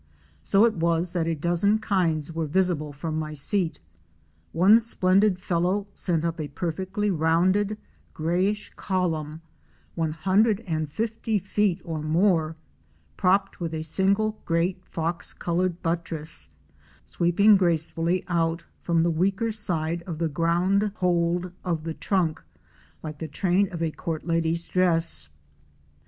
So 0.41 0.65
it 0.65 0.73
was 0.73 1.11
that 1.11 1.27
a 1.27 1.35
dozen 1.35 1.77
kinds 1.77 2.31
were 2.33 2.47
visible 2.47 2.91
from 2.91 3.19
my 3.19 3.35
seat. 3.35 3.79
One 4.51 4.79
splendid 4.79 5.37
fellow 5.37 5.85
sent 5.93 6.25
up 6.25 6.41
a 6.41 6.47
perfectly 6.47 7.11
rounded 7.11 7.77
grayish 8.15 8.71
column, 8.75 9.43
one 9.93 10.11
hundred 10.13 10.61
and 10.65 10.89
fifty 10.91 11.37
feet 11.37 11.81
or 11.85 11.99
more, 12.01 12.55
propped 13.15 13.59
with 13.59 13.75
a 13.75 13.83
single 13.83 14.41
great 14.43 14.83
fox 14.83 15.33
colored 15.33 15.83
buttress, 15.83 16.49
sweeping 17.05 17.55
gracefully 17.55 18.23
out 18.27 18.65
from 18.81 19.01
the 19.01 19.11
weaker 19.11 19.51
side 19.51 20.01
of 20.07 20.17
the 20.17 20.29
ground 20.29 20.91
hold 20.95 21.51
of 21.63 21.83
the 21.83 21.93
trunk, 21.93 22.43
like 23.03 23.19
the 23.19 23.27
train 23.27 23.71
of 23.71 23.83
a 23.83 23.91
court 23.91 24.25
lady's 24.25 24.65
dress. 24.65 25.29